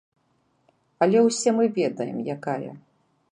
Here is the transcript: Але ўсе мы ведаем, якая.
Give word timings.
Але 1.05 1.21
ўсе 1.27 1.49
мы 1.59 1.65
ведаем, 1.77 2.17
якая. 2.37 2.71